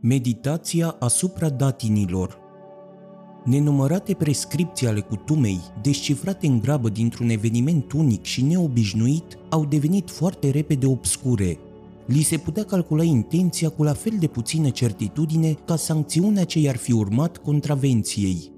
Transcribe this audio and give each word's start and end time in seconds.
Meditația 0.00 0.96
asupra 0.98 1.48
datinilor 1.48 2.38
Nenumărate 3.44 4.14
prescripții 4.14 4.86
ale 4.86 5.00
cutumei, 5.00 5.60
descifrate 5.82 6.46
în 6.46 6.60
grabă 6.60 6.88
dintr-un 6.88 7.28
eveniment 7.28 7.92
unic 7.92 8.24
și 8.24 8.42
neobișnuit, 8.42 9.38
au 9.48 9.64
devenit 9.64 10.10
foarte 10.10 10.50
repede 10.50 10.86
obscure. 10.86 11.58
Li 12.06 12.22
se 12.22 12.36
putea 12.36 12.64
calcula 12.64 13.02
intenția 13.02 13.68
cu 13.68 13.82
la 13.82 13.92
fel 13.92 14.12
de 14.18 14.26
puțină 14.26 14.70
certitudine 14.70 15.52
ca 15.64 15.76
sancțiunea 15.76 16.44
ce 16.44 16.58
i-ar 16.58 16.76
fi 16.76 16.92
urmat 16.92 17.36
contravenției. 17.36 18.55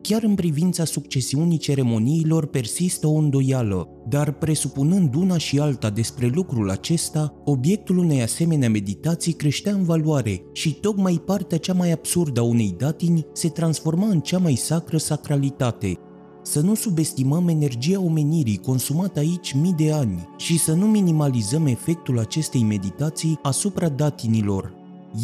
Chiar 0.00 0.22
în 0.22 0.34
privința 0.34 0.84
succesiunii 0.84 1.58
ceremoniilor 1.58 2.46
persistă 2.46 3.06
o 3.06 3.12
îndoială, 3.14 3.88
dar 4.08 4.32
presupunând 4.32 5.14
una 5.14 5.38
și 5.38 5.58
alta 5.58 5.90
despre 5.90 6.30
lucrul 6.34 6.70
acesta, 6.70 7.42
obiectul 7.44 7.98
unei 7.98 8.22
asemenea 8.22 8.70
meditații 8.70 9.32
creștea 9.32 9.72
în 9.72 9.82
valoare 9.82 10.42
și 10.52 10.74
tocmai 10.74 11.22
partea 11.26 11.58
cea 11.58 11.72
mai 11.72 11.92
absurdă 11.92 12.40
a 12.40 12.42
unei 12.42 12.74
datini 12.78 13.26
se 13.32 13.48
transforma 13.48 14.06
în 14.06 14.20
cea 14.20 14.38
mai 14.38 14.54
sacră 14.54 14.96
sacralitate, 14.96 15.98
să 16.42 16.60
nu 16.60 16.74
subestimăm 16.74 17.48
energia 17.48 18.00
omenirii 18.00 18.58
consumată 18.58 19.18
aici 19.18 19.52
mii 19.52 19.72
de 19.72 19.92
ani 19.92 20.28
și 20.36 20.58
să 20.58 20.74
nu 20.74 20.86
minimalizăm 20.86 21.66
efectul 21.66 22.18
acestei 22.18 22.62
meditații 22.62 23.38
asupra 23.42 23.88
datinilor. 23.88 24.74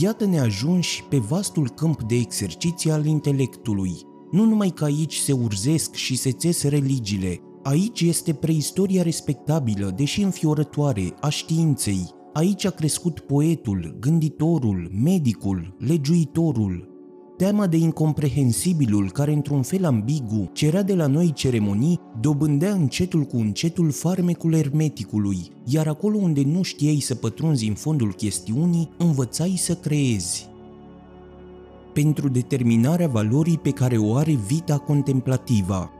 Iată-ne 0.00 0.40
ajunși 0.40 1.04
pe 1.08 1.16
vastul 1.16 1.70
câmp 1.70 2.02
de 2.02 2.14
exerciții 2.14 2.90
al 2.90 3.06
intelectului. 3.06 4.12
Nu 4.34 4.44
numai 4.44 4.68
că 4.68 4.84
aici 4.84 5.16
se 5.16 5.32
urzesc 5.32 5.94
și 5.94 6.16
se 6.16 6.32
țes 6.32 6.62
religiile, 6.62 7.40
aici 7.62 8.00
este 8.00 8.32
preistoria 8.32 9.02
respectabilă, 9.02 9.92
deși 9.96 10.22
înfiorătoare, 10.22 11.14
a 11.20 11.28
științei. 11.28 12.10
Aici 12.32 12.64
a 12.64 12.70
crescut 12.70 13.20
poetul, 13.20 13.96
gânditorul, 14.00 14.90
medicul, 15.02 15.76
legiuitorul, 15.78 16.92
Teama 17.36 17.66
de 17.66 17.76
incomprehensibilul 17.76 19.10
care 19.10 19.32
într-un 19.32 19.62
fel 19.62 19.84
ambigu 19.84 20.50
cerea 20.52 20.82
de 20.82 20.94
la 20.94 21.06
noi 21.06 21.32
ceremonii, 21.32 22.00
dobândea 22.20 22.72
încetul 22.72 23.22
cu 23.22 23.36
încetul 23.36 23.90
farmecul 23.90 24.54
ermeticului, 24.54 25.38
iar 25.64 25.86
acolo 25.86 26.16
unde 26.16 26.42
nu 26.42 26.62
știai 26.62 26.98
să 27.00 27.14
pătrunzi 27.14 27.68
în 27.68 27.74
fondul 27.74 28.12
chestiunii, 28.12 28.90
învățai 28.98 29.54
să 29.56 29.74
creezi 29.74 30.52
pentru 31.94 32.28
determinarea 32.28 33.08
valorii 33.08 33.58
pe 33.58 33.70
care 33.70 33.96
o 33.96 34.14
are 34.14 34.38
vita 34.46 34.78
contemplativă. 34.78 35.90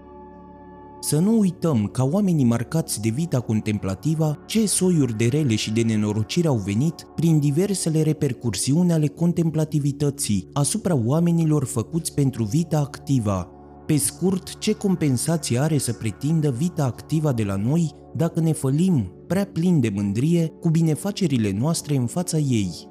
Să 1.01 1.19
nu 1.19 1.39
uităm, 1.39 1.87
ca 1.87 2.05
oamenii 2.05 2.45
marcați 2.45 3.01
de 3.01 3.09
vita 3.09 3.41
contemplativă, 3.41 4.39
ce 4.47 4.67
soiuri 4.67 5.17
de 5.17 5.27
rele 5.27 5.55
și 5.55 5.73
de 5.73 5.83
nenorocire 5.83 6.49
au 6.49 6.57
venit 6.57 7.07
prin 7.15 7.39
diversele 7.39 8.03
repercursiuni 8.03 8.93
ale 8.93 9.07
contemplativității 9.07 10.49
asupra 10.53 10.95
oamenilor 10.95 11.65
făcuți 11.65 12.15
pentru 12.15 12.45
vita 12.45 12.79
activă. 12.79 13.49
Pe 13.87 13.97
scurt, 13.97 14.59
ce 14.59 14.73
compensație 14.73 15.59
are 15.59 15.79
să 15.79 15.93
pretindă 15.93 16.51
vita 16.51 16.85
activă 16.85 17.33
de 17.33 17.45
la 17.45 17.57
noi 17.57 18.03
dacă 18.17 18.41
ne 18.41 18.53
fălim, 18.53 19.13
prea 19.27 19.45
plin 19.53 19.81
de 19.81 19.89
mândrie, 19.89 20.53
cu 20.61 20.69
binefacerile 20.69 21.53
noastre 21.59 21.97
în 21.97 22.07
fața 22.07 22.39
ei? 22.39 22.89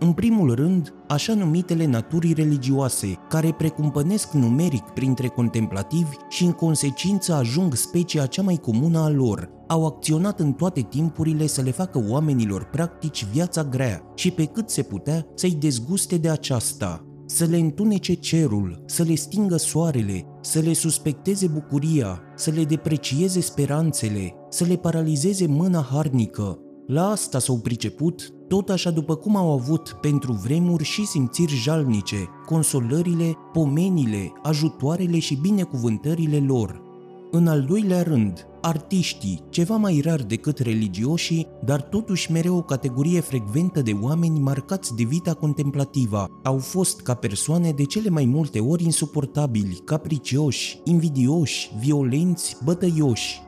În 0.00 0.12
primul 0.12 0.54
rând, 0.54 0.94
așa 1.08 1.34
numitele 1.34 1.86
naturii 1.86 2.32
religioase, 2.32 3.14
care 3.28 3.54
precumpănesc 3.58 4.32
numeric 4.32 4.82
printre 4.82 5.28
contemplativi 5.28 6.16
și 6.28 6.44
în 6.44 6.52
consecință 6.52 7.32
ajung 7.32 7.74
specia 7.74 8.26
cea 8.26 8.42
mai 8.42 8.56
comună 8.56 8.98
a 8.98 9.08
lor, 9.08 9.50
au 9.66 9.86
acționat 9.86 10.40
în 10.40 10.52
toate 10.52 10.80
timpurile 10.80 11.46
să 11.46 11.62
le 11.62 11.70
facă 11.70 12.04
oamenilor 12.08 12.64
practici 12.64 13.26
viața 13.32 13.64
grea 13.64 14.02
și 14.14 14.30
pe 14.30 14.44
cât 14.44 14.70
se 14.70 14.82
putea 14.82 15.26
să-i 15.34 15.56
dezguste 15.60 16.16
de 16.16 16.28
aceasta, 16.28 17.04
să 17.26 17.44
le 17.44 17.56
întunece 17.56 18.14
cerul, 18.14 18.82
să 18.86 19.02
le 19.02 19.14
stingă 19.14 19.56
soarele, 19.56 20.24
să 20.40 20.58
le 20.58 20.72
suspecteze 20.72 21.46
bucuria, 21.46 22.20
să 22.36 22.50
le 22.50 22.64
deprecieze 22.64 23.40
speranțele, 23.40 24.34
să 24.48 24.64
le 24.64 24.76
paralizeze 24.76 25.46
mâna 25.46 25.86
harnică. 25.92 26.58
La 26.86 27.08
asta 27.08 27.38
s-au 27.38 27.58
priceput 27.58 28.32
tot 28.48 28.68
așa 28.68 28.90
după 28.90 29.14
cum 29.14 29.36
au 29.36 29.52
avut 29.52 29.98
pentru 30.00 30.32
vremuri 30.32 30.84
și 30.84 31.06
simțiri 31.06 31.54
jalnice, 31.54 32.28
consolările, 32.46 33.36
pomenile, 33.52 34.32
ajutoarele 34.42 35.18
și 35.18 35.34
binecuvântările 35.34 36.44
lor. 36.46 36.86
În 37.30 37.46
al 37.46 37.62
doilea 37.62 38.02
rând, 38.02 38.46
artiștii, 38.60 39.42
ceva 39.48 39.76
mai 39.76 40.00
rar 40.04 40.22
decât 40.22 40.58
religioșii, 40.58 41.46
dar 41.64 41.82
totuși 41.82 42.32
mereu 42.32 42.56
o 42.56 42.62
categorie 42.62 43.20
frecventă 43.20 43.82
de 43.82 43.96
oameni 44.02 44.40
marcați 44.40 44.94
de 44.96 45.04
vita 45.04 45.34
contemplativă, 45.34 46.26
au 46.42 46.58
fost 46.58 47.00
ca 47.00 47.14
persoane 47.14 47.70
de 47.70 47.84
cele 47.84 48.08
mai 48.08 48.24
multe 48.24 48.60
ori 48.60 48.84
insuportabili, 48.84 49.80
capricioși, 49.84 50.80
invidioși, 50.84 51.70
violenți, 51.80 52.56
bătăioși, 52.64 53.40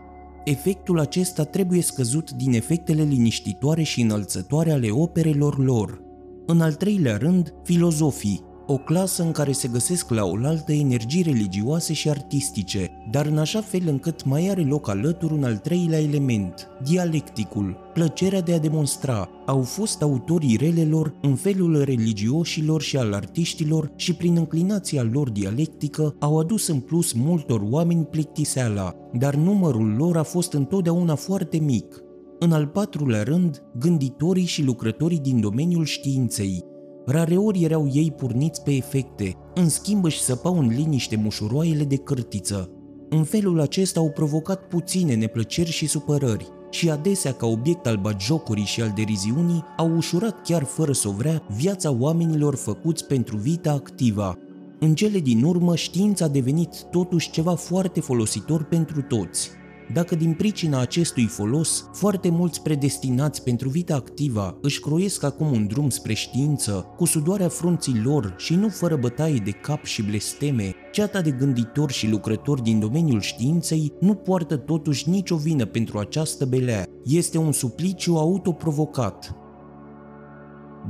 efectul 0.45 0.99
acesta 0.99 1.45
trebuie 1.45 1.83
scăzut 1.83 2.31
din 2.31 2.53
efectele 2.53 3.03
liniștitoare 3.03 3.83
și 3.83 4.01
înălțătoare 4.01 4.71
ale 4.71 4.91
operelor 4.91 5.59
lor. 5.59 6.03
În 6.47 6.61
al 6.61 6.73
treilea 6.75 7.17
rând, 7.17 7.55
filozofii, 7.63 8.45
o 8.73 8.77
clasă 8.77 9.23
în 9.23 9.33
care 9.33 9.53
se 9.53 9.69
găsesc 9.69 10.11
la 10.11 10.25
oaltă 10.25 10.73
energii 10.73 11.23
religioase 11.23 11.93
și 11.93 12.09
artistice, 12.09 12.91
dar 13.11 13.27
în 13.27 13.39
așa 13.39 13.61
fel 13.61 13.83
încât 13.87 14.25
mai 14.25 14.49
are 14.49 14.63
loc 14.63 14.89
alături 14.89 15.33
un 15.33 15.45
al 15.45 15.57
treilea 15.57 16.01
element, 16.01 16.69
dialecticul, 16.83 17.77
plăcerea 17.93 18.41
de 18.41 18.55
a 18.55 18.59
demonstra. 18.59 19.29
Au 19.47 19.63
fost 19.63 20.03
autorii 20.03 20.57
relelor 20.57 21.15
în 21.23 21.35
felul 21.35 21.83
religioșilor 21.85 22.83
și 22.83 22.97
al 22.97 23.13
artiștilor 23.13 23.93
și 23.97 24.15
prin 24.15 24.37
înclinația 24.37 25.09
lor 25.13 25.31
dialectică 25.31 26.15
au 26.19 26.39
adus 26.39 26.67
în 26.67 26.81
plus 26.81 27.13
multor 27.13 27.63
oameni 27.71 28.05
plictiseala, 28.05 28.95
dar 29.13 29.35
numărul 29.35 29.95
lor 29.97 30.17
a 30.17 30.23
fost 30.23 30.53
întotdeauna 30.53 31.15
foarte 31.15 31.59
mic, 31.59 32.03
în 32.39 32.53
al 32.53 32.67
patrulea 32.67 33.23
rând, 33.23 33.63
gânditorii 33.79 34.45
și 34.45 34.65
lucrătorii 34.65 35.19
din 35.19 35.41
domeniul 35.41 35.85
științei, 35.85 36.65
Rareori 37.07 37.63
erau 37.63 37.89
ei 37.93 38.13
porniți 38.17 38.63
pe 38.63 38.71
efecte, 38.71 39.37
în 39.55 39.69
schimb 39.69 40.05
își 40.05 40.21
săpau 40.21 40.59
în 40.59 40.69
liniște 40.69 41.17
mușuroaiele 41.17 41.85
de 41.85 41.97
cârtiță. 41.97 42.71
În 43.09 43.25
felul 43.25 43.61
acesta 43.61 44.01
au 44.01 44.11
provocat 44.11 44.67
puține 44.67 45.15
neplăceri 45.15 45.71
și 45.71 45.87
supărări 45.87 46.49
și 46.71 46.91
adesea 46.91 47.33
ca 47.33 47.47
obiect 47.47 47.87
al 47.87 47.97
bagiocorii 47.97 48.65
și 48.65 48.83
al 48.83 48.93
deriziunii 48.95 49.65
au 49.77 49.97
ușurat 49.97 50.43
chiar 50.43 50.65
fără 50.65 50.93
să 50.93 51.09
o 51.09 51.13
vrea 51.13 51.43
viața 51.57 51.97
oamenilor 51.99 52.55
făcuți 52.55 53.07
pentru 53.07 53.37
vita 53.37 53.73
activă. 53.73 54.39
În 54.79 54.95
cele 54.95 55.19
din 55.19 55.43
urmă, 55.43 55.77
știința 55.77 56.25
a 56.25 56.29
devenit 56.29 56.83
totuși 56.91 57.31
ceva 57.31 57.55
foarte 57.55 58.01
folositor 58.01 58.63
pentru 58.65 59.03
toți, 59.03 59.51
dacă 59.93 60.15
din 60.15 60.33
pricina 60.33 60.81
acestui 60.81 61.27
folos, 61.27 61.89
foarte 61.93 62.29
mulți 62.29 62.63
predestinați 62.63 63.43
pentru 63.43 63.69
vita 63.69 63.95
activă 63.95 64.59
își 64.63 64.81
croiesc 64.81 65.23
acum 65.23 65.53
un 65.53 65.67
drum 65.67 65.91
spre 65.91 66.13
știință, 66.13 66.87
cu 66.97 67.05
sudoarea 67.05 67.49
frunții 67.49 68.01
lor 68.05 68.35
și 68.39 68.55
nu 68.55 68.69
fără 68.69 68.97
bătaie 68.97 69.41
de 69.45 69.51
cap 69.51 69.85
și 69.85 70.03
blesteme, 70.03 70.75
ceata 70.93 71.21
de 71.21 71.31
gânditori 71.31 71.93
și 71.93 72.09
lucrători 72.09 72.63
din 72.63 72.79
domeniul 72.79 73.21
științei 73.21 73.93
nu 74.01 74.15
poartă 74.15 74.57
totuși 74.57 75.09
nicio 75.09 75.37
vină 75.37 75.65
pentru 75.65 75.99
această 75.99 76.45
belea. 76.45 76.87
Este 77.05 77.39
un 77.39 77.53
supliciu 77.53 78.17
autoprovocat. 78.17 79.35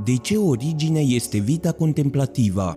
De 0.03 0.15
ce 0.15 0.37
origine 0.37 0.99
este 0.99 1.37
vita 1.37 1.71
contemplativă? 1.71 2.75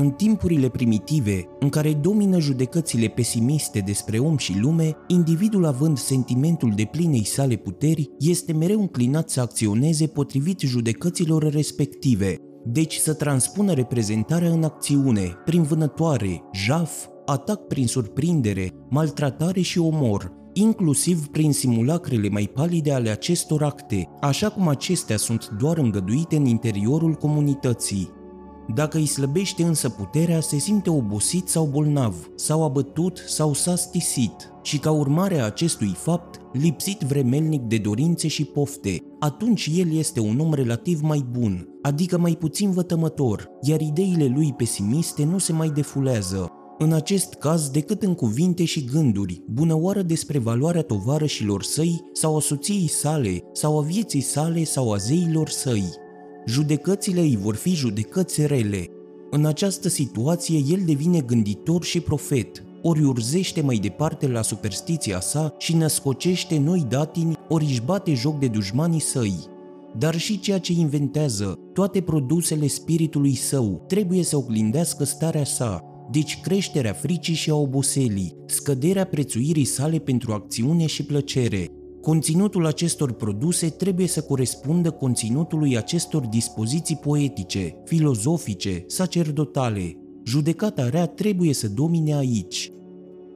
În 0.00 0.10
timpurile 0.10 0.68
primitive, 0.68 1.48
în 1.58 1.68
care 1.68 1.92
domină 1.92 2.38
judecățile 2.38 3.06
pesimiste 3.06 3.78
despre 3.78 4.18
om 4.18 4.36
și 4.36 4.58
lume, 4.60 4.96
individul 5.06 5.66
având 5.66 5.98
sentimentul 5.98 6.72
de 6.76 6.88
plinei 6.90 7.24
sale 7.24 7.56
puteri, 7.56 8.10
este 8.18 8.52
mereu 8.52 8.80
înclinat 8.80 9.30
să 9.30 9.40
acționeze 9.40 10.06
potrivit 10.06 10.60
judecăților 10.60 11.52
respective, 11.52 12.36
deci 12.64 12.94
să 12.94 13.14
transpună 13.14 13.72
reprezentarea 13.72 14.50
în 14.50 14.62
acțiune, 14.62 15.34
prin 15.44 15.62
vânătoare, 15.62 16.42
jaf, 16.52 17.06
atac 17.26 17.66
prin 17.66 17.86
surprindere, 17.86 18.70
maltratare 18.88 19.60
și 19.60 19.78
omor, 19.78 20.32
inclusiv 20.52 21.26
prin 21.26 21.52
simulacrele 21.52 22.28
mai 22.28 22.50
palide 22.54 22.92
ale 22.92 23.10
acestor 23.10 23.62
acte, 23.62 24.08
așa 24.20 24.48
cum 24.48 24.68
acestea 24.68 25.16
sunt 25.16 25.48
doar 25.58 25.78
îngăduite 25.78 26.36
în 26.36 26.44
interiorul 26.44 27.14
comunității. 27.14 28.18
Dacă 28.74 28.98
îi 28.98 29.06
slăbește 29.06 29.62
însă 29.62 29.88
puterea, 29.88 30.40
se 30.40 30.58
simte 30.58 30.90
obosit 30.90 31.48
sau 31.48 31.66
bolnav, 31.66 32.30
sau 32.34 32.64
abătut 32.64 33.24
sau 33.26 33.54
s-a 33.54 33.76
stisit 33.76 34.52
și 34.62 34.78
ca 34.78 34.90
urmare 34.90 35.38
a 35.38 35.44
acestui 35.44 35.96
fapt, 35.98 36.40
lipsit 36.52 37.00
vremelnic 37.00 37.62
de 37.62 37.78
dorințe 37.78 38.28
și 38.28 38.44
pofte, 38.44 39.02
atunci 39.18 39.70
el 39.74 39.92
este 39.92 40.20
un 40.20 40.38
om 40.38 40.52
relativ 40.52 41.00
mai 41.00 41.24
bun, 41.30 41.68
adică 41.82 42.18
mai 42.18 42.32
puțin 42.32 42.70
vătămător, 42.70 43.50
iar 43.62 43.80
ideile 43.80 44.32
lui 44.34 44.52
pesimiste 44.56 45.24
nu 45.24 45.38
se 45.38 45.52
mai 45.52 45.68
defulează, 45.68 46.50
în 46.82 46.92
acest 46.92 47.34
caz 47.34 47.68
decât 47.68 48.02
în 48.02 48.14
cuvinte 48.14 48.64
și 48.64 48.84
gânduri, 48.84 49.42
bunăoară 49.48 50.02
despre 50.02 50.38
valoarea 50.38 50.82
tovarășilor 50.82 51.62
săi 51.62 52.00
sau 52.12 52.36
a 52.36 52.40
soției 52.40 52.88
sale 52.88 53.42
sau 53.52 53.78
a 53.78 53.82
vieții 53.82 54.20
sale 54.20 54.64
sau 54.64 54.92
a 54.92 54.96
zeilor 54.96 55.48
săi. 55.48 55.84
Judecățile 56.46 57.20
îi 57.20 57.36
vor 57.36 57.54
fi 57.54 57.74
judecăți 57.74 58.46
rele. 58.46 58.86
În 59.30 59.46
această 59.46 59.88
situație, 59.88 60.58
el 60.68 60.80
devine 60.86 61.20
gânditor 61.20 61.84
și 61.84 62.00
profet, 62.00 62.64
ori 62.82 63.04
urzește 63.04 63.60
mai 63.60 63.76
departe 63.76 64.28
la 64.28 64.42
superstiția 64.42 65.20
sa 65.20 65.54
și 65.58 65.76
născocește 65.76 66.58
noi 66.58 66.86
datini, 66.88 67.36
ori 67.48 67.64
își 67.64 67.82
bate 67.82 68.14
joc 68.14 68.38
de 68.38 68.46
dușmanii 68.46 69.00
săi. 69.00 69.34
Dar 69.98 70.18
și 70.18 70.40
ceea 70.40 70.58
ce 70.58 70.72
inventează, 70.72 71.58
toate 71.72 72.00
produsele 72.00 72.66
spiritului 72.66 73.34
său, 73.34 73.84
trebuie 73.86 74.22
să 74.22 74.36
oglindească 74.36 75.04
starea 75.04 75.44
sa, 75.44 75.84
deci 76.10 76.40
creșterea 76.40 76.92
fricii 76.92 77.34
și 77.34 77.50
a 77.50 77.54
oboselii, 77.54 78.34
scăderea 78.46 79.04
prețuirii 79.04 79.64
sale 79.64 79.98
pentru 79.98 80.32
acțiune 80.32 80.86
și 80.86 81.02
plăcere. 81.04 81.70
Conținutul 82.02 82.66
acestor 82.66 83.12
produse 83.12 83.68
trebuie 83.68 84.06
să 84.06 84.20
corespundă 84.20 84.90
conținutului 84.90 85.76
acestor 85.76 86.26
dispoziții 86.26 86.96
poetice, 86.96 87.76
filozofice, 87.84 88.84
sacerdotale. 88.86 89.96
Judecata 90.24 90.88
rea 90.88 91.06
trebuie 91.06 91.52
să 91.52 91.68
domine 91.68 92.14
aici. 92.14 92.72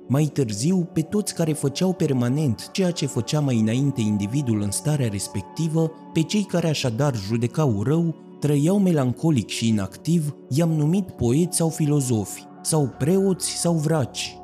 Mai 0.09 0.25
târziu, 0.25 0.89
pe 0.93 1.01
toți 1.01 1.35
care 1.35 1.53
făceau 1.53 1.93
permanent 1.93 2.71
ceea 2.73 2.91
ce 2.91 3.07
făcea 3.07 3.41
mai 3.41 3.59
înainte 3.59 4.01
individul 4.01 4.61
în 4.61 4.71
starea 4.71 5.09
respectivă, 5.09 5.91
pe 6.13 6.23
cei 6.23 6.43
care 6.43 6.69
așadar 6.69 7.15
judecau 7.17 7.83
rău, 7.83 8.15
trăiau 8.41 8.79
melancolic 8.79 9.49
și 9.49 9.69
inactiv, 9.69 10.37
i-am 10.49 10.73
numit 10.73 11.11
poeți 11.11 11.57
sau 11.57 11.69
filozofi 11.69 12.43
sau 12.63 12.95
preoți 12.99 13.51
sau 13.51 13.75
vraci. 13.75 14.39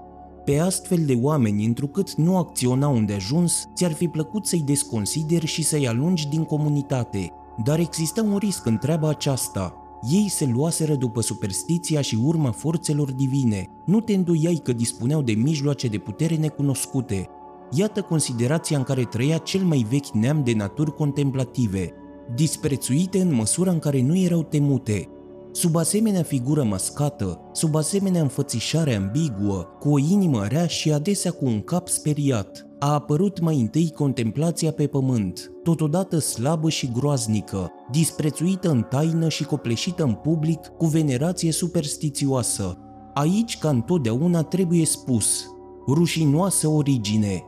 Pe 0.45 0.59
astfel 0.59 1.05
de 1.07 1.19
oameni, 1.21 1.65
întrucât 1.65 2.15
nu 2.15 2.37
acționau 2.37 2.95
unde 2.95 3.13
ajuns, 3.13 3.69
ți-ar 3.75 3.93
fi 3.93 4.09
plăcut 4.09 4.47
să-i 4.47 4.63
desconsideri 4.63 5.47
și 5.47 5.63
să-i 5.63 5.89
alungi 5.89 6.29
din 6.29 6.45
comunitate. 6.45 7.33
Dar 7.65 7.79
exista 7.79 8.23
un 8.23 8.37
risc 8.37 8.67
în 8.67 8.79
treaba 8.79 9.09
aceasta. 9.09 9.75
Ei 10.11 10.29
se 10.29 10.45
luaseră 10.45 10.95
după 10.95 11.21
superstiția 11.21 12.01
și 12.01 12.19
urma 12.25 12.51
forțelor 12.51 13.13
divine. 13.13 13.67
Nu 13.87 14.01
te 14.01 14.15
îndoiai 14.15 14.61
că 14.63 14.73
dispuneau 14.73 15.23
de 15.23 15.33
mijloace 15.33 15.89
de 15.89 15.99
putere 15.99 16.37
necunoscute. 16.37 17.29
Iată 17.71 18.03
considerația 18.03 18.79
în 18.79 18.83
care 18.83 19.03
trăia 19.03 19.37
cel 19.37 19.61
mai 19.61 19.87
vechi 19.91 20.09
neam 20.09 20.45
de 20.45 20.53
naturi 20.53 20.95
contemplative, 20.95 21.93
disprețuite 22.35 23.21
în 23.21 23.35
măsura 23.35 23.71
în 23.71 23.79
care 23.79 24.03
nu 24.03 24.17
erau 24.17 24.43
temute, 24.43 25.09
Sub 25.53 25.77
asemenea 25.77 26.23
figură 26.23 26.63
mascată, 26.63 27.41
sub 27.53 27.75
asemenea 27.75 28.23
înfățișare 28.23 28.95
ambiguă, 28.95 29.67
cu 29.79 29.91
o 29.91 29.99
inimă 29.99 30.47
rea 30.47 30.67
și 30.67 30.93
adesea 30.93 31.31
cu 31.31 31.45
un 31.45 31.61
cap 31.61 31.89
speriat, 31.89 32.67
a 32.79 32.93
apărut 32.93 33.41
mai 33.41 33.61
întâi 33.61 33.93
contemplația 33.97 34.73
pe 34.73 34.87
pământ, 34.87 35.53
totodată 35.63 36.19
slabă 36.19 36.69
și 36.69 36.91
groaznică, 36.93 37.71
disprețuită 37.91 38.71
în 38.71 38.83
taină 38.83 39.29
și 39.29 39.45
copleșită 39.45 40.03
în 40.03 40.13
public 40.13 40.67
cu 40.67 40.87
venerație 40.87 41.53
superstițioasă. 41.53 42.79
Aici, 43.15 43.59
ca 43.59 43.69
întotdeauna, 43.69 44.43
trebuie 44.43 44.85
spus, 44.85 45.47
rușinoasă 45.89 46.69
origine. 46.69 47.45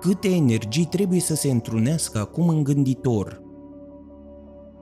Câte 0.00 0.28
energii 0.28 0.84
trebuie 0.84 1.20
să 1.20 1.34
se 1.34 1.50
întrunească 1.50 2.18
acum 2.18 2.48
în 2.48 2.62
gânditor, 2.62 3.42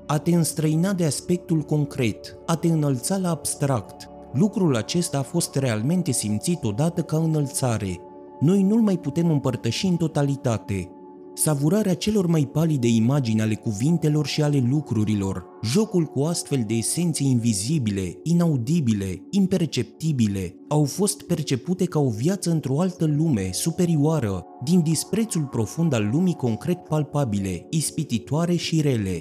a 0.06 0.18
te 0.18 0.34
înstrăina 0.34 0.92
de 0.92 1.04
aspectul 1.04 1.62
concret, 1.62 2.36
a 2.46 2.56
te 2.56 2.68
înălța 2.68 3.16
la 3.16 3.30
abstract. 3.30 4.08
Lucrul 4.32 4.76
acesta 4.76 5.18
a 5.18 5.22
fost 5.22 5.54
realmente 5.54 6.12
simțit 6.12 6.64
odată 6.64 7.02
ca 7.02 7.16
înălțare. 7.16 8.00
Noi 8.40 8.62
nu-l 8.62 8.80
mai 8.80 8.98
putem 8.98 9.30
împărtăși 9.30 9.86
în 9.86 9.96
totalitate. 9.96 10.90
Savurarea 11.34 11.94
celor 11.94 12.26
mai 12.26 12.48
palide 12.52 12.88
imagini 12.88 13.40
ale 13.40 13.54
cuvintelor 13.54 14.26
și 14.26 14.42
ale 14.42 14.66
lucrurilor, 14.70 15.44
jocul 15.64 16.04
cu 16.04 16.22
astfel 16.22 16.64
de 16.66 16.74
esențe 16.74 17.22
invizibile, 17.22 18.18
inaudibile, 18.22 19.22
imperceptibile, 19.30 20.54
au 20.68 20.84
fost 20.84 21.22
percepute 21.22 21.84
ca 21.84 21.98
o 21.98 22.08
viață 22.08 22.50
într-o 22.50 22.80
altă 22.80 23.04
lume, 23.04 23.48
superioară, 23.52 24.44
din 24.64 24.80
disprețul 24.80 25.42
profund 25.42 25.92
al 25.92 26.08
lumii 26.12 26.34
concret 26.34 26.84
palpabile, 26.84 27.66
ispititoare 27.70 28.54
și 28.54 28.80
rele, 28.80 29.18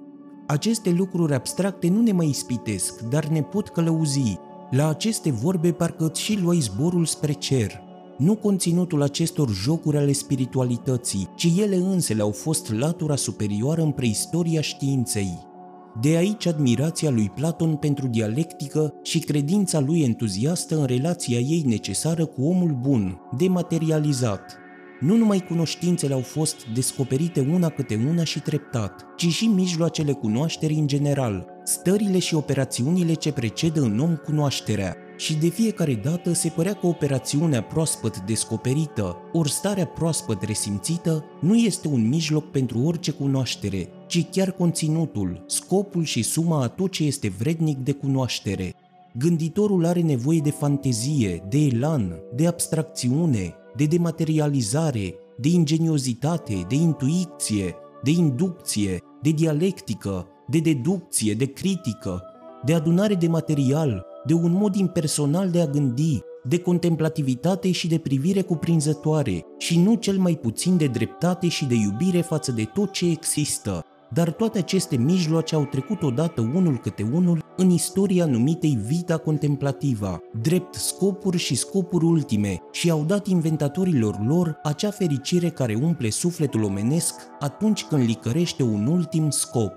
aceste 0.48 0.90
lucruri 0.90 1.34
abstracte 1.34 1.88
nu 1.88 2.02
ne 2.02 2.12
mai 2.12 2.28
ispitesc, 2.28 3.02
dar 3.02 3.26
ne 3.26 3.42
pot 3.42 3.68
călăuzi. 3.68 4.38
La 4.72 4.90
aceste 4.90 5.32
vorbe 5.32 5.72
parcă 5.72 6.12
și 6.16 6.40
luai 6.42 6.60
zborul 6.60 7.06
spre 7.06 7.32
cer. 7.32 7.84
Nu 8.18 8.36
conținutul 8.36 9.02
acestor 9.02 9.50
jocuri 9.50 9.98
ale 9.98 10.12
spiritualității, 10.12 11.30
ci 11.36 11.48
ele 11.58 11.76
însele 11.76 12.22
au 12.22 12.32
fost 12.32 12.74
latura 12.74 13.16
superioară 13.16 13.82
în 13.82 13.92
preistoria 13.92 14.62
științei. 14.62 15.54
De 16.02 16.16
aici 16.16 16.46
admirația 16.46 17.10
lui 17.10 17.32
Platon 17.36 17.76
pentru 17.76 18.08
dialectică 18.08 18.94
și 19.04 19.20
credința 19.20 19.80
lui 19.80 20.02
entuziastă 20.02 20.78
în 20.80 20.86
relația 20.86 21.38
ei 21.38 21.64
necesară 21.66 22.26
cu 22.26 22.44
omul 22.44 22.78
bun, 22.82 23.20
dematerializat, 23.38 24.58
nu 25.00 25.16
numai 25.16 25.46
cunoștințele 25.48 26.14
au 26.14 26.20
fost 26.20 26.56
descoperite 26.74 27.48
una 27.52 27.70
câte 27.70 28.06
una 28.10 28.24
și 28.24 28.40
treptat, 28.40 29.06
ci 29.16 29.28
și 29.28 29.46
mijloacele 29.46 30.12
cunoașterii 30.12 30.80
în 30.80 30.88
general, 30.88 31.46
stările 31.64 32.20
și 32.20 32.36
operațiunile 32.36 33.14
ce 33.14 33.32
precedă 33.32 33.82
în 33.82 34.00
om 34.00 34.16
cunoașterea. 34.16 34.96
Și 35.18 35.36
de 35.36 35.48
fiecare 35.48 35.94
dată 35.94 36.34
se 36.34 36.50
părea 36.50 36.74
că 36.74 36.88
operațiunea 36.88 37.64
proaspăt 37.64 38.20
descoperită, 38.20 39.18
ori 39.34 39.52
starea 39.52 39.86
proaspăt 39.86 40.42
resimțită, 40.44 41.24
nu 41.42 41.56
este 41.56 41.88
un 41.88 42.08
mijloc 42.08 42.52
pentru 42.52 42.80
orice 42.80 43.12
cunoaștere, 43.12 43.88
ci 44.08 44.26
chiar 44.32 44.52
conținutul, 44.52 45.44
scopul 45.48 46.04
și 46.04 46.22
suma 46.22 46.64
a 46.64 46.68
tot 46.68 46.92
ce 46.92 47.04
este 47.04 47.34
vrednic 47.38 47.78
de 47.78 47.92
cunoaștere. 47.92 48.74
Gânditorul 49.18 49.86
are 49.86 50.02
nevoie 50.02 50.40
de 50.40 50.52
fantezie, 50.52 51.44
de 51.50 51.58
elan, 51.58 52.20
de 52.36 52.48
abstracțiune, 52.48 53.56
de 53.76 53.86
dematerializare, 53.86 55.16
de 55.38 55.48
ingeniozitate, 55.48 56.66
de 56.68 56.76
intuiție, 56.76 57.76
de 58.04 58.12
inducție, 58.12 59.02
de 59.22 59.30
dialectică, 59.30 60.28
de 60.48 60.60
deducție, 60.60 61.34
de 61.34 61.46
critică, 61.46 62.24
de 62.66 62.74
adunare 62.74 63.14
de 63.14 63.28
material, 63.28 64.06
de 64.26 64.34
un 64.34 64.52
mod 64.52 64.76
impersonal 64.76 65.50
de 65.50 65.62
a 65.62 65.66
gândi, 65.66 66.20
de 66.44 66.60
contemplativitate 66.60 67.72
și 67.72 67.88
de 67.88 67.98
privire 67.98 68.42
cuprinzătoare 68.42 69.46
și 69.58 69.80
nu 69.80 69.96
cel 69.96 70.18
mai 70.18 70.36
puțin 70.36 70.78
de 70.78 70.88
dreptate 70.88 71.48
și 71.48 71.66
de 71.66 71.76
iubire 71.76 72.22
față 72.22 72.52
de 72.52 72.64
tot 72.64 72.92
ce 72.92 73.10
există, 73.10 73.84
dar 74.14 74.32
toate 74.32 74.58
aceste 74.58 74.96
mijloace 74.96 75.56
au 75.56 75.66
trecut 75.66 76.04
odată 76.04 76.42
unul 76.42 76.78
câte 76.78 77.10
unul 77.14 77.45
în 77.58 77.70
istoria 77.70 78.26
numitei 78.26 78.78
Vita 78.86 79.18
Contemplativa, 79.18 80.22
drept 80.42 80.74
scopuri 80.74 81.38
și 81.38 81.56
scopuri 81.56 82.06
ultime 82.06 82.62
și 82.72 82.90
au 82.90 83.04
dat 83.04 83.28
inventatorilor 83.28 84.26
lor 84.26 84.60
acea 84.64 84.92
fericire 84.92 85.50
care 85.50 85.80
umple 85.82 86.10
sufletul 86.10 86.64
omenesc 86.64 87.14
atunci 87.40 87.84
când 87.84 88.04
licărește 88.04 88.64
un 88.64 88.88
ultim 88.88 89.30
scop. 89.30 89.74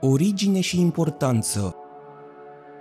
Origine 0.00 0.60
și 0.60 0.80
importanță 0.80 1.74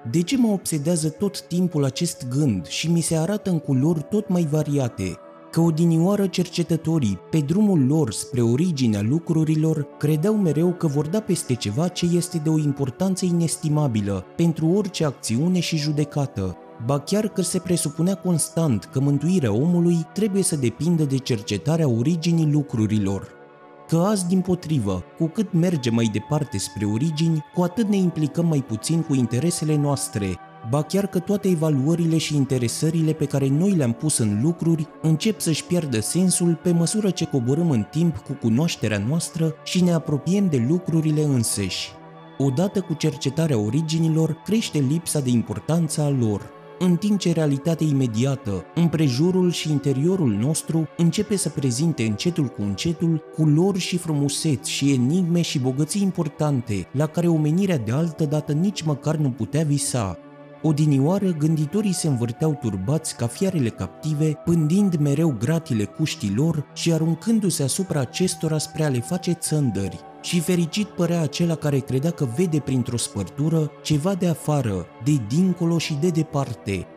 de 0.10 0.22
ce 0.22 0.38
mă 0.38 0.48
obsedează 0.48 1.10
tot 1.10 1.42
timpul 1.42 1.84
acest 1.84 2.28
gând 2.28 2.68
și 2.68 2.92
mi 2.92 3.02
se 3.02 3.18
arată 3.18 3.50
în 3.50 3.60
culori 3.60 4.06
tot 4.10 4.30
mai 4.30 4.48
variate, 4.52 5.18
că 5.54 5.62
odinioară 5.62 6.28
cercetătorii, 6.28 7.20
pe 7.30 7.40
drumul 7.40 7.86
lor 7.86 8.12
spre 8.12 8.42
originea 8.42 9.02
lucrurilor, 9.02 9.88
credeau 9.98 10.36
mereu 10.36 10.74
că 10.74 10.88
vor 10.88 11.08
da 11.08 11.20
peste 11.20 11.54
ceva 11.54 11.88
ce 11.88 12.06
este 12.06 12.38
de 12.38 12.50
o 12.50 12.58
importanță 12.58 13.26
inestimabilă 13.26 14.26
pentru 14.36 14.68
orice 14.68 15.06
acțiune 15.06 15.60
și 15.60 15.78
judecată, 15.78 16.58
ba 16.86 17.00
chiar 17.00 17.28
că 17.28 17.42
se 17.42 17.60
presupunea 17.60 18.16
constant 18.16 18.84
că 18.84 19.00
mântuirea 19.00 19.54
omului 19.54 20.08
trebuie 20.14 20.44
să 20.44 20.56
depindă 20.56 21.04
de 21.04 21.18
cercetarea 21.18 21.88
originii 21.88 22.52
lucrurilor. 22.52 23.28
Că 23.88 23.98
azi, 23.98 24.28
din 24.28 24.42
potrivă, 24.42 25.04
cu 25.18 25.26
cât 25.28 25.54
mergem 25.54 25.94
mai 25.94 26.10
departe 26.14 26.58
spre 26.58 26.86
origini, 26.86 27.46
cu 27.54 27.62
atât 27.62 27.88
ne 27.88 27.98
implicăm 27.98 28.46
mai 28.46 28.64
puțin 28.68 29.02
cu 29.02 29.16
interesele 29.16 29.76
noastre, 29.76 30.38
ba 30.74 30.82
chiar 30.82 31.08
că 31.08 31.20
toate 31.20 31.48
evaluările 31.50 32.18
și 32.18 32.36
interesările 32.36 33.12
pe 33.14 33.26
care 33.26 33.48
noi 33.48 33.72
le-am 33.72 33.92
pus 33.92 34.18
în 34.18 34.40
lucruri 34.42 34.88
încep 35.02 35.40
să-și 35.40 35.66
pierdă 35.66 36.00
sensul 36.00 36.60
pe 36.64 36.72
măsură 36.72 37.10
ce 37.10 37.26
coborâm 37.26 37.70
în 37.70 37.86
timp 37.92 38.18
cu 38.18 38.34
cunoașterea 38.34 39.04
noastră 39.08 39.56
și 39.64 39.84
ne 39.84 39.94
apropiem 39.94 40.48
de 40.50 40.66
lucrurile 40.70 41.24
înseși. 41.24 41.90
Odată 42.38 42.82
cu 42.82 42.94
cercetarea 42.94 43.58
originilor, 43.58 44.42
crește 44.46 44.78
lipsa 44.78 45.20
de 45.20 45.30
importanță 45.30 46.02
a 46.02 46.10
lor, 46.10 46.50
în 46.80 46.96
timp 46.96 47.20
ce 47.20 47.32
realitatea 47.32 47.88
imediată, 47.88 48.64
împrejurul 48.76 49.52
și 49.52 49.72
interiorul 49.72 50.32
nostru 50.32 50.88
începe 50.98 51.36
să 51.36 51.50
prezinte 51.50 52.04
încetul 52.04 52.48
cu 52.48 52.62
încetul 52.62 53.24
culori 53.36 53.80
și 53.80 53.98
frumuseți 53.98 54.72
și 54.72 54.92
enigme 54.92 55.42
și 55.42 55.60
bogății 55.60 56.02
importante 56.02 56.88
la 56.92 57.06
care 57.06 57.28
omenirea 57.28 57.78
de 57.78 57.92
altă 57.92 58.26
dată 58.26 58.52
nici 58.52 58.82
măcar 58.82 59.16
nu 59.16 59.30
putea 59.30 59.64
visa. 59.64 60.18
Odinioară, 60.66 61.32
gânditorii 61.32 61.94
se 61.94 62.08
învârteau 62.08 62.58
turbați 62.62 63.16
ca 63.16 63.28
fiarele 63.28 63.70
captive, 63.70 64.34
pândind 64.46 64.96
mereu 64.96 65.36
gratile 65.40 65.84
cuștilor 65.84 66.66
și 66.74 66.94
aruncându-se 66.94 67.64
asupra 67.64 68.00
acestora 68.00 68.58
spre 68.58 68.84
a 68.84 68.90
le 68.90 69.00
face 69.00 69.32
țândări. 69.32 70.00
și 70.22 70.40
fericit 70.40 70.88
părea 70.88 71.22
acela 71.22 71.56
care 71.56 71.80
credea 71.80 72.12
că 72.12 72.28
vede 72.36 72.60
printr-o 72.60 72.98
spărtură 72.98 73.72
ceva 73.82 74.14
de 74.14 74.28
afară, 74.28 74.86
de 75.04 75.12
dincolo 75.28 75.78
și 75.78 75.94
de 75.94 76.10
departe. 76.10 76.88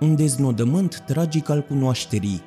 Un 0.00 0.16
deznodământ 0.16 1.02
tragic 1.06 1.48
al 1.48 1.62
cunoașterii. 1.62 2.42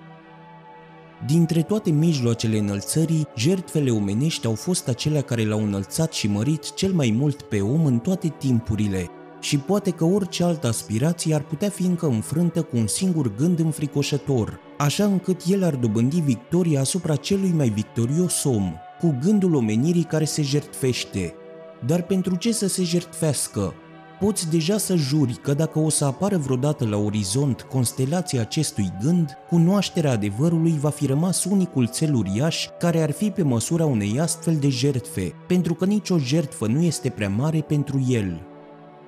Dintre 1.25 1.61
toate 1.61 1.89
mijloacele 1.89 2.57
înălțării, 2.57 3.27
jertfele 3.35 3.91
omenești 3.91 4.45
au 4.45 4.53
fost 4.53 4.87
acelea 4.87 5.21
care 5.21 5.45
l-au 5.45 5.63
înălțat 5.63 6.13
și 6.13 6.27
mărit 6.27 6.73
cel 6.73 6.91
mai 6.91 7.15
mult 7.17 7.41
pe 7.41 7.61
om 7.61 7.85
în 7.85 7.99
toate 7.99 8.33
timpurile, 8.37 9.09
și 9.39 9.57
poate 9.57 9.91
că 9.91 10.03
orice 10.03 10.43
altă 10.43 10.67
aspirație 10.67 11.35
ar 11.35 11.41
putea 11.41 11.69
fi 11.69 11.83
încă 11.83 12.05
înfrântă 12.05 12.61
cu 12.61 12.77
un 12.77 12.87
singur 12.87 13.35
gând 13.35 13.59
înfricoșător, 13.59 14.59
așa 14.77 15.05
încât 15.05 15.41
el 15.47 15.63
ar 15.63 15.75
dobândi 15.75 16.19
victoria 16.19 16.79
asupra 16.79 17.15
celui 17.15 17.51
mai 17.55 17.69
victorios 17.69 18.43
om, 18.43 18.73
cu 18.99 19.17
gândul 19.21 19.55
omenirii 19.55 20.03
care 20.03 20.25
se 20.25 20.41
jertfește. 20.41 21.33
Dar 21.85 22.01
pentru 22.01 22.35
ce 22.35 22.51
să 22.51 22.67
se 22.67 22.83
jertfească? 22.83 23.73
Poți 24.19 24.49
deja 24.49 24.77
să 24.77 24.95
juri 24.95 25.33
că 25.33 25.53
dacă 25.53 25.79
o 25.79 25.89
să 25.89 26.05
apară 26.05 26.37
vreodată 26.37 26.87
la 26.87 26.97
orizont 26.97 27.61
constelația 27.61 28.41
acestui 28.41 28.91
gând, 29.01 29.37
cunoașterea 29.49 30.11
adevărului 30.11 30.77
va 30.79 30.89
fi 30.89 31.05
rămas 31.05 31.43
unicul 31.43 31.89
cel 31.93 32.13
uriaș 32.13 32.67
care 32.79 33.01
ar 33.01 33.11
fi 33.11 33.29
pe 33.29 33.43
măsura 33.43 33.85
unei 33.85 34.19
astfel 34.19 34.55
de 34.55 34.69
jertfe, 34.69 35.33
pentru 35.47 35.73
că 35.73 35.85
nicio 35.85 36.17
jertfă 36.17 36.67
nu 36.67 36.81
este 36.81 37.09
prea 37.09 37.29
mare 37.29 37.61
pentru 37.61 38.05
el. 38.09 38.56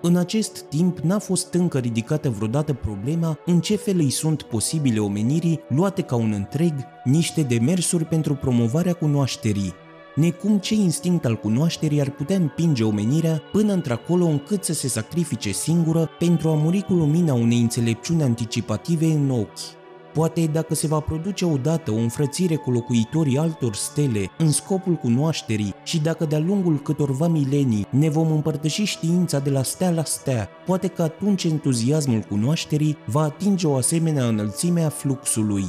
În 0.02 0.16
acest 0.16 0.62
timp 0.62 1.00
n-a 1.00 1.20
fost 1.20 1.54
încă 1.54 1.78
ridicată 1.78 2.30
vreodată 2.30 2.74
problema 2.74 3.40
în 3.46 3.60
ce 3.60 3.76
fel 3.76 3.98
îi 3.98 4.10
sunt 4.10 4.42
posibile 4.42 5.00
omenirii, 5.00 5.60
luate 5.68 6.02
ca 6.02 6.16
un 6.16 6.32
întreg, 6.32 6.74
niște 7.04 7.42
demersuri 7.42 8.06
pentru 8.06 8.36
promovarea 8.36 8.94
cunoașterii, 8.94 9.74
necum 10.16 10.58
ce 10.58 10.74
instinct 10.74 11.26
al 11.26 11.36
cunoașterii 11.36 12.02
ar 12.02 12.10
putea 12.10 12.36
împinge 12.36 12.84
omenirea 12.84 13.42
până 13.52 13.74
într-acolo 13.74 14.26
încât 14.26 14.64
să 14.64 14.74
se 14.74 14.88
sacrifice 14.88 15.52
singură 15.52 16.10
pentru 16.20 16.50
a 16.50 16.54
muri 16.54 16.82
cu 16.82 16.94
lumina 16.94 17.34
unei 17.34 17.60
înțelepciuni 17.60 18.24
anticipative 18.24 19.06
în 19.06 19.30
ochi. 19.30 19.79
Poate 20.14 20.46
dacă 20.46 20.76
se 20.76 20.88
va 20.88 21.00
produce 21.00 21.46
odată 21.46 21.92
o 21.92 21.96
înfrățire 21.96 22.56
cu 22.56 22.72
locuitorii 22.72 23.38
altor 23.38 23.76
stele 23.76 24.30
în 24.38 24.52
scopul 24.52 24.94
cunoașterii 24.94 25.74
și 25.84 26.00
dacă 26.00 26.26
de-a 26.26 26.40
lungul 26.40 26.80
câtorva 26.80 27.28
milenii 27.28 27.88
ne 27.90 28.10
vom 28.10 28.32
împărtăși 28.32 28.84
știința 28.84 29.40
de 29.40 29.50
la 29.50 29.64
stea 29.64 29.90
la 29.90 30.04
stea, 30.04 30.50
poate 30.66 30.88
că 30.88 31.02
atunci 31.02 31.44
entuziasmul 31.44 32.20
cunoașterii 32.20 32.98
va 33.06 33.22
atinge 33.22 33.68
o 33.68 33.76
asemenea 33.76 34.26
înălțime 34.26 34.82
a 34.82 34.90
fluxului. 34.90 35.66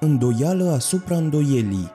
Îndoială 0.00 0.70
asupra 0.70 1.16
îndoielii 1.16 1.90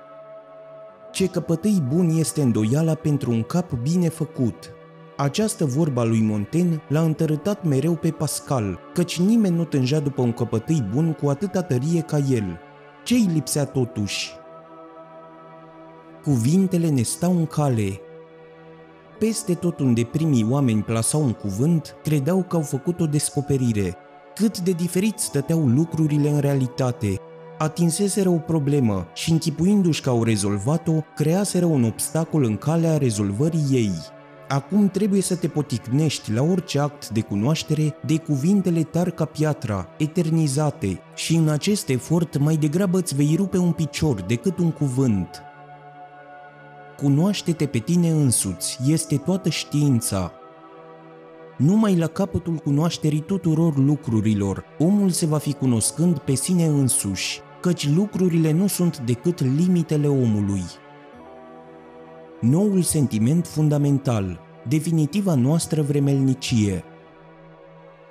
Ce 1.11 1.27
căpătâi 1.27 1.83
bun 1.87 2.09
este 2.09 2.41
îndoiala 2.41 2.93
pentru 2.93 3.31
un 3.31 3.43
cap 3.43 3.71
bine 3.73 4.09
făcut– 4.09 4.71
această 5.21 5.65
vorba 5.65 6.03
lui 6.03 6.21
Montaigne 6.21 6.81
l-a 6.87 7.01
întărâtat 7.01 7.63
mereu 7.63 7.95
pe 7.95 8.11
Pascal, 8.11 8.79
căci 8.93 9.19
nimeni 9.19 9.55
nu 9.55 9.63
tângea 9.63 9.99
după 9.99 10.21
un 10.21 10.31
căpătâi 10.31 10.87
bun 10.93 11.13
cu 11.13 11.29
atâta 11.29 11.61
tărie 11.61 12.01
ca 12.01 12.17
el. 12.17 12.59
Ce 13.03 13.13
îi 13.13 13.29
lipsea 13.33 13.65
totuși? 13.65 14.29
Cuvintele 16.23 16.89
ne 16.89 17.01
stau 17.01 17.37
în 17.37 17.45
cale. 17.45 17.99
Peste 19.19 19.53
tot 19.53 19.79
unde 19.79 20.03
primii 20.03 20.47
oameni 20.49 20.83
plasau 20.83 21.23
un 21.23 21.33
cuvânt, 21.33 21.95
credeau 22.03 22.43
că 22.43 22.55
au 22.55 22.61
făcut 22.61 22.99
o 22.99 23.05
descoperire. 23.05 23.95
Cât 24.35 24.59
de 24.59 24.71
diferit 24.71 25.17
stăteau 25.17 25.67
lucrurile 25.67 26.29
în 26.29 26.39
realitate, 26.39 27.15
atinseseră 27.57 28.29
o 28.29 28.37
problemă 28.37 29.07
și 29.13 29.31
închipuindu-și 29.31 30.01
că 30.01 30.09
au 30.09 30.23
rezolvat-o, 30.23 30.93
creaseră 31.15 31.65
un 31.65 31.83
obstacol 31.83 32.43
în 32.43 32.57
calea 32.57 32.97
rezolvării 32.97 33.67
ei. 33.71 33.91
Acum 34.51 34.89
trebuie 34.89 35.21
să 35.21 35.35
te 35.35 35.47
poticnești 35.47 36.31
la 36.31 36.41
orice 36.41 36.79
act 36.79 37.09
de 37.09 37.21
cunoaștere 37.21 37.95
de 38.05 38.17
cuvintele 38.17 38.83
tari 38.83 39.13
ca 39.13 39.25
piatra, 39.25 39.87
eternizate, 39.97 41.01
și 41.15 41.35
în 41.35 41.49
acest 41.49 41.89
efort 41.89 42.37
mai 42.37 42.55
degrabă 42.55 42.97
îți 42.97 43.15
vei 43.15 43.33
rupe 43.35 43.57
un 43.57 43.71
picior 43.71 44.21
decât 44.21 44.57
un 44.57 44.71
cuvânt. 44.71 45.41
Cunoaște-te 46.97 47.65
pe 47.65 47.77
tine 47.77 48.09
însuți, 48.09 48.79
este 48.87 49.17
toată 49.17 49.49
știința. 49.49 50.31
Numai 51.57 51.97
la 51.97 52.07
capătul 52.07 52.55
cunoașterii 52.55 53.21
tuturor 53.21 53.77
lucrurilor, 53.77 54.63
omul 54.77 55.09
se 55.09 55.25
va 55.25 55.37
fi 55.37 55.53
cunoscând 55.53 56.19
pe 56.19 56.35
sine 56.35 56.65
însuși, 56.65 57.39
căci 57.61 57.89
lucrurile 57.89 58.51
nu 58.51 58.67
sunt 58.67 58.97
decât 58.97 59.43
limitele 59.43 60.07
omului 60.07 60.63
noul 62.41 62.81
sentiment 62.81 63.47
fundamental, 63.47 64.39
definitiva 64.67 65.35
noastră 65.35 65.81
vremelnicie. 65.81 66.83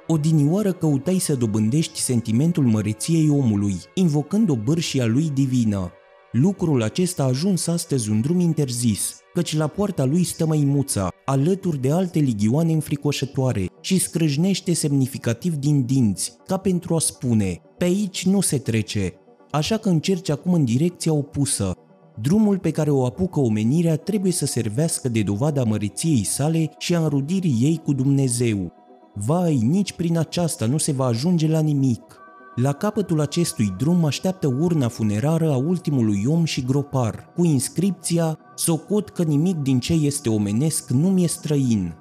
Odinioară 0.06 0.72
căutai 0.72 1.18
să 1.18 1.34
dobândești 1.34 2.00
sentimentul 2.00 2.64
măreției 2.64 3.28
omului, 3.28 3.74
invocând 3.94 4.48
o 4.50 4.56
bârșie 4.56 5.02
a 5.02 5.06
lui 5.06 5.30
divină. 5.34 5.92
Lucrul 6.32 6.82
acesta 6.82 7.22
a 7.22 7.26
ajuns 7.26 7.66
astăzi 7.66 8.10
un 8.10 8.20
drum 8.20 8.40
interzis, 8.40 9.20
căci 9.34 9.56
la 9.56 9.66
poarta 9.66 10.04
lui 10.04 10.24
stă 10.24 10.46
măimuța, 10.46 11.08
alături 11.24 11.78
de 11.78 11.90
alte 11.90 12.18
ligioane 12.18 12.72
înfricoșătoare 12.72 13.66
și 13.80 13.98
scrâșnește 13.98 14.72
semnificativ 14.72 15.54
din 15.54 15.84
dinți, 15.84 16.36
ca 16.46 16.56
pentru 16.56 16.94
a 16.94 16.98
spune, 16.98 17.60
pe 17.78 17.84
aici 17.84 18.26
nu 18.26 18.40
se 18.40 18.58
trece, 18.58 19.12
așa 19.50 19.76
că 19.76 19.88
încerci 19.88 20.30
acum 20.30 20.52
în 20.52 20.64
direcția 20.64 21.12
opusă, 21.12 21.72
Drumul 22.20 22.58
pe 22.58 22.70
care 22.70 22.90
o 22.90 23.04
apucă 23.04 23.40
omenirea 23.40 23.96
trebuie 23.96 24.32
să 24.32 24.46
servească 24.46 25.08
de 25.08 25.22
dovada 25.22 25.64
măreției 25.64 26.24
sale 26.24 26.70
și 26.78 26.94
a 26.94 27.00
înrudirii 27.00 27.58
ei 27.60 27.80
cu 27.84 27.92
Dumnezeu. 27.92 28.72
Vai, 29.14 29.56
nici 29.56 29.92
prin 29.92 30.18
aceasta 30.18 30.66
nu 30.66 30.78
se 30.78 30.92
va 30.92 31.04
ajunge 31.04 31.48
la 31.48 31.60
nimic. 31.60 32.16
La 32.54 32.72
capătul 32.72 33.20
acestui 33.20 33.74
drum 33.78 34.04
așteaptă 34.04 34.46
urna 34.46 34.88
funerară 34.88 35.50
a 35.50 35.56
ultimului 35.56 36.24
om 36.26 36.44
și 36.44 36.64
gropar, 36.64 37.32
cu 37.36 37.44
inscripția 37.44 38.38
Socot 38.54 39.08
că 39.08 39.22
nimic 39.22 39.56
din 39.56 39.80
ce 39.80 39.92
este 39.92 40.28
omenesc 40.28 40.90
nu 40.90 41.08
mi-e 41.08 41.26
străin. 41.26 41.94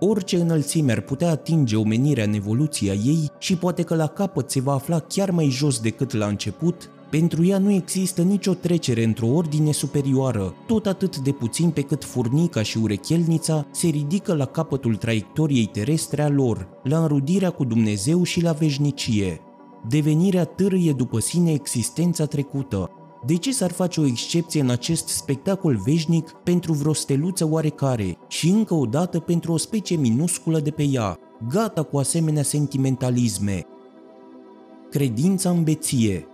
Orice 0.00 0.40
înălțime 0.40 0.92
ar 0.92 1.00
putea 1.00 1.30
atinge 1.30 1.76
omenirea 1.76 2.24
în 2.24 2.32
evoluția 2.32 2.92
ei 2.92 3.30
și 3.38 3.56
poate 3.56 3.82
că 3.82 3.94
la 3.94 4.06
capăt 4.06 4.50
se 4.50 4.60
va 4.60 4.72
afla 4.72 4.98
chiar 4.98 5.30
mai 5.30 5.48
jos 5.48 5.80
decât 5.80 6.12
la 6.12 6.26
început, 6.26 6.90
pentru 7.10 7.44
ea 7.44 7.58
nu 7.58 7.70
există 7.70 8.22
nicio 8.22 8.54
trecere 8.54 9.04
într-o 9.04 9.26
ordine 9.26 9.72
superioară, 9.72 10.54
tot 10.66 10.86
atât 10.86 11.18
de 11.18 11.32
puțin 11.32 11.70
pe 11.70 11.82
cât 11.82 12.04
furnica 12.04 12.62
și 12.62 12.78
urechelnița 12.78 13.66
se 13.70 13.86
ridică 13.86 14.34
la 14.34 14.44
capătul 14.44 14.96
traiectoriei 14.96 15.66
terestre 15.66 16.22
a 16.22 16.28
lor, 16.28 16.68
la 16.82 16.98
înrudirea 16.98 17.50
cu 17.50 17.64
Dumnezeu 17.64 18.22
și 18.22 18.42
la 18.42 18.52
veșnicie. 18.52 19.40
Devenirea 19.88 20.44
târâie 20.44 20.92
după 20.92 21.18
sine 21.18 21.52
existența 21.52 22.24
trecută. 22.24 22.90
De 23.26 23.36
ce 23.36 23.52
s-ar 23.52 23.70
face 23.70 24.00
o 24.00 24.06
excepție 24.06 24.60
în 24.60 24.70
acest 24.70 25.08
spectacol 25.08 25.76
veșnic 25.84 26.30
pentru 26.30 26.72
vreo 26.72 26.92
steluță 26.92 27.48
oarecare 27.50 28.18
și 28.28 28.48
încă 28.48 28.74
o 28.74 28.86
dată 28.86 29.20
pentru 29.20 29.52
o 29.52 29.56
specie 29.56 29.96
minusculă 29.96 30.60
de 30.60 30.70
pe 30.70 30.82
ea, 30.82 31.18
gata 31.48 31.82
cu 31.82 31.98
asemenea 31.98 32.42
sentimentalisme? 32.42 33.62
Credința 34.90 35.50
în 35.50 35.62
beție 35.62 36.26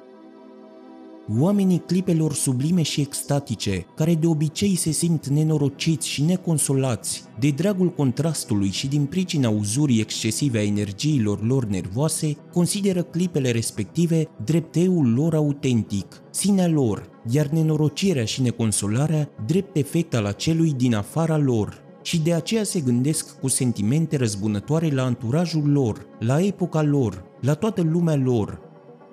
Oamenii 1.39 1.83
clipelor 1.87 2.35
sublime 2.35 2.83
și 2.83 3.01
extatice, 3.01 3.87
care 3.95 4.15
de 4.15 4.27
obicei 4.27 4.75
se 4.77 4.91
simt 4.91 5.27
nenorociți 5.27 6.09
și 6.09 6.23
neconsolați 6.23 7.23
de 7.39 7.51
dragul 7.51 7.89
contrastului 7.89 8.71
și 8.71 8.87
din 8.87 9.05
pricina 9.05 9.49
uzurii 9.49 10.01
excesive 10.01 10.59
a 10.59 10.65
energiilor 10.65 11.47
lor 11.47 11.65
nervoase, 11.65 12.37
consideră 12.53 13.03
clipele 13.03 13.51
respective 13.51 14.29
drept 14.45 14.77
eul 14.77 15.13
lor 15.13 15.35
autentic, 15.35 16.23
sinea 16.31 16.69
lor, 16.69 17.11
iar 17.31 17.47
nenorocirea 17.47 18.25
și 18.25 18.43
neconsolarea 18.43 19.29
drept 19.47 19.77
efect 19.77 20.15
al 20.15 20.25
acelui 20.25 20.73
din 20.73 20.95
afara 20.95 21.37
lor, 21.37 21.83
și 22.03 22.21
de 22.21 22.33
aceea 22.33 22.65
se 22.65 22.81
gândesc 22.81 23.41
cu 23.41 23.49
sentimente 23.49 24.17
răzbunătoare 24.17 24.91
la 24.91 25.03
anturajul 25.03 25.71
lor, 25.71 26.07
la 26.19 26.41
epoca 26.41 26.83
lor, 26.83 27.25
la 27.41 27.55
toată 27.55 27.83
lumea 27.83 28.17
lor, 28.17 28.61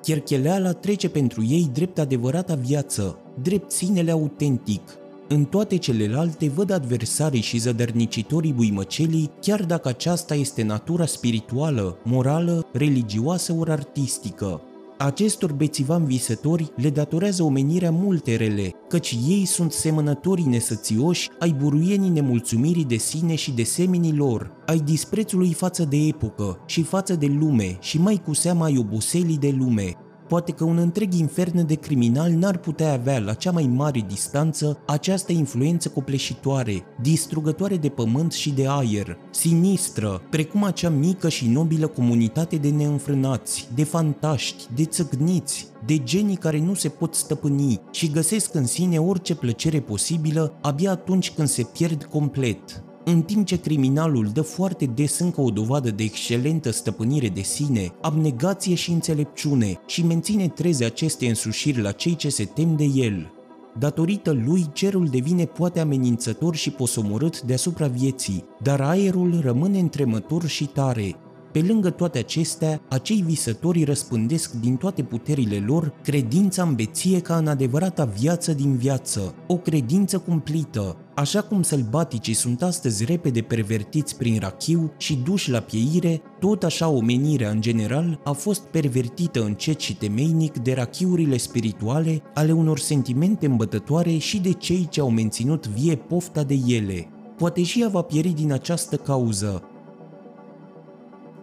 Chercheleala 0.02 0.72
trece 0.72 1.10
pentru 1.10 1.44
ei 1.44 1.70
drept 1.74 2.00
adevărata 2.00 2.56
viață, 2.56 3.18
drept 3.42 3.72
sinele 3.72 4.12
autentic. 4.12 4.82
În 5.28 5.46
toate 5.46 5.78
celelalte 5.78 6.50
văd 6.50 6.72
adversarii 6.72 7.42
și 7.42 7.58
zădărnicitorii 7.58 8.54
buimăcelii, 8.54 9.32
chiar 9.42 9.64
dacă 9.64 9.88
aceasta 9.88 10.36
este 10.36 10.64
natura 10.64 11.06
spirituală, 11.06 11.98
morală, 12.04 12.68
religioasă 12.74 13.56
ori 13.60 13.72
artistică. 13.72 14.62
Acestor 15.04 15.54
bețivan 15.54 16.06
visători 16.06 16.72
le 16.76 16.90
datorează 16.90 17.44
omenirea 17.44 17.92
multe 17.92 18.36
rele, 18.36 18.72
căci 18.88 19.18
ei 19.28 19.46
sunt 19.46 19.72
semănătorii 19.72 20.46
nesățioși 20.46 21.30
ai 21.40 21.52
buruienii 21.52 22.10
nemulțumirii 22.10 22.86
de 22.86 22.96
sine 22.96 23.36
și 23.36 23.52
de 23.52 23.64
seminii 23.64 24.16
lor, 24.16 24.52
ai 24.66 24.80
disprețului 24.80 25.54
față 25.54 25.84
de 25.84 25.98
epocă 25.98 26.58
și 26.66 26.84
față 26.84 27.16
de 27.16 27.26
lume 27.40 27.78
și 27.80 28.00
mai 28.00 28.22
cu 28.26 28.34
seama 28.34 28.66
ai 28.66 28.78
oboselii 28.78 29.38
de 29.38 29.56
lume. 29.58 29.96
Poate 30.32 30.52
că 30.52 30.64
un 30.64 30.78
întreg 30.78 31.14
infern 31.14 31.66
de 31.66 31.76
criminal 31.76 32.32
n-ar 32.32 32.58
putea 32.58 32.92
avea 32.92 33.20
la 33.20 33.34
cea 33.34 33.52
mai 33.52 33.64
mare 33.64 34.06
distanță 34.08 34.78
această 34.86 35.32
influență 35.32 35.90
copleșitoare, 35.90 36.84
distrugătoare 37.02 37.78
de 37.78 37.90
pământ 37.90 38.32
și 38.32 38.52
de 38.52 38.68
aer, 38.68 39.18
sinistră, 39.32 40.22
precum 40.30 40.64
acea 40.64 40.90
mică 40.90 41.30
și 41.30 41.48
nobilă 41.48 41.88
comunitate 41.88 42.56
de 42.56 42.70
neînfrânați, 42.70 43.68
de 43.76 43.84
fantaști, 43.84 44.68
de 44.76 44.86
țăgniți, 44.86 45.68
de 45.86 45.98
genii 45.98 46.36
care 46.36 46.60
nu 46.60 46.74
se 46.74 46.90
pot 46.90 47.16
stăpâni 47.16 47.82
și 47.92 48.12
găsesc 48.12 48.54
în 48.54 48.66
sine 48.66 48.98
orice 48.98 49.36
plăcere 49.36 49.80
posibilă 49.80 50.58
abia 50.62 50.92
atunci 50.92 51.32
când 51.32 51.48
se 51.48 51.64
pierd 51.64 52.04
complet. 52.04 52.84
În 53.14 53.22
timp 53.22 53.46
ce 53.46 53.60
criminalul 53.60 54.30
dă 54.34 54.42
foarte 54.42 54.86
des 54.86 55.20
încă 55.20 55.42
o 55.42 55.50
dovadă 55.50 55.92
de 55.92 56.04
excelentă 56.04 56.72
stăpânire 56.72 57.28
de 57.28 57.42
sine, 57.42 57.92
abnegație 58.02 58.76
și 58.76 58.92
înțelepciune 58.92 59.80
și 59.86 60.06
menține 60.06 60.48
treze 60.48 60.86
aceste 60.86 61.28
însușiri 61.28 61.82
la 61.82 61.92
cei 61.92 62.16
ce 62.16 62.30
se 62.30 62.46
tem 62.46 62.76
de 62.76 62.84
el. 62.84 63.32
Datorită 63.80 64.32
lui, 64.46 64.66
cerul 64.74 65.08
devine 65.08 65.46
poate 65.46 65.80
amenințător 65.80 66.56
și 66.56 66.70
posomorât 66.70 67.42
deasupra 67.42 67.88
vieții, 67.88 68.46
dar 68.62 68.82
aerul 68.82 69.40
rămâne 69.44 69.80
întremător 69.80 70.48
și 70.48 70.66
tare, 70.66 71.16
pe 71.52 71.64
lângă 71.68 71.90
toate 71.90 72.18
acestea, 72.18 72.82
acei 72.90 73.22
visători 73.26 73.84
răspândesc 73.84 74.52
din 74.52 74.76
toate 74.76 75.04
puterile 75.04 75.64
lor 75.68 75.94
credința 76.04 76.64
în 76.64 76.76
beție 76.76 77.20
ca 77.20 77.36
în 77.36 77.48
adevărata 77.48 78.06
viață 78.06 78.54
din 78.54 78.76
viață, 78.76 79.36
o 79.48 79.58
credință 79.58 80.18
cumplită, 80.18 80.98
Așa 81.16 81.42
cum 81.42 81.62
sălbaticii 81.62 82.34
sunt 82.34 82.62
astăzi 82.62 83.06
repede 83.06 83.42
pervertiți 83.42 84.18
prin 84.18 84.40
rachiu 84.40 84.94
și 84.98 85.16
duși 85.16 85.52
la 85.52 85.60
pieire, 85.60 86.22
tot 86.40 86.64
așa 86.64 86.88
omenirea 86.88 87.50
în 87.50 87.62
general 87.62 88.20
a 88.24 88.32
fost 88.32 88.62
pervertită 88.62 89.44
încet 89.44 89.80
și 89.80 89.96
temeinic 89.96 90.58
de 90.58 90.74
rachiurile 90.74 91.38
spirituale 91.38 92.22
ale 92.34 92.52
unor 92.52 92.80
sentimente 92.80 93.46
îmbătătoare 93.46 94.18
și 94.18 94.40
de 94.40 94.52
cei 94.52 94.88
ce 94.90 95.00
au 95.00 95.10
menținut 95.10 95.68
vie 95.68 95.96
pofta 95.96 96.44
de 96.44 96.60
ele. 96.68 97.08
Poate 97.38 97.64
și 97.64 97.82
ea 97.82 97.88
va 97.88 98.02
pieri 98.02 98.30
din 98.30 98.52
această 98.52 98.96
cauză, 98.96 99.64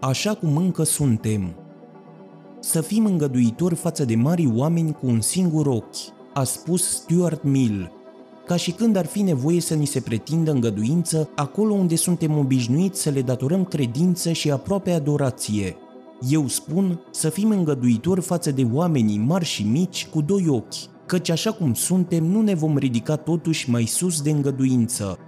așa 0.00 0.34
cum 0.34 0.56
încă 0.56 0.82
suntem. 0.82 1.54
Să 2.60 2.80
fim 2.80 3.04
îngăduitori 3.04 3.74
față 3.74 4.04
de 4.04 4.14
mari 4.14 4.52
oameni 4.54 4.92
cu 4.92 5.06
un 5.06 5.20
singur 5.20 5.66
ochi, 5.66 5.96
a 6.34 6.44
spus 6.44 6.88
Stuart 6.88 7.42
Mill, 7.42 7.92
ca 8.48 8.56
și 8.56 8.70
când 8.70 8.96
ar 8.96 9.06
fi 9.06 9.22
nevoie 9.22 9.60
să 9.60 9.74
ni 9.74 9.86
se 9.86 10.00
pretindă 10.00 10.50
îngăduință 10.50 11.28
acolo 11.34 11.74
unde 11.74 11.96
suntem 11.96 12.38
obișnuiți 12.38 13.02
să 13.02 13.10
le 13.10 13.22
datorăm 13.22 13.64
credință 13.64 14.32
și 14.32 14.50
aproape 14.50 14.90
adorație. 14.90 15.76
Eu 16.28 16.46
spun 16.46 17.00
să 17.10 17.28
fim 17.28 17.50
îngăduitori 17.50 18.20
față 18.20 18.50
de 18.50 18.66
oamenii 18.72 19.18
mari 19.18 19.44
și 19.44 19.62
mici 19.62 20.06
cu 20.06 20.20
doi 20.20 20.44
ochi, 20.48 21.06
căci 21.06 21.30
așa 21.30 21.52
cum 21.52 21.74
suntem 21.74 22.24
nu 22.24 22.42
ne 22.42 22.54
vom 22.54 22.76
ridica 22.76 23.16
totuși 23.16 23.70
mai 23.70 23.84
sus 23.84 24.22
de 24.22 24.30
îngăduință, 24.30 25.18